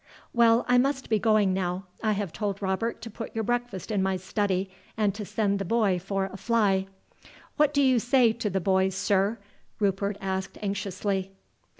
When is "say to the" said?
7.99-8.59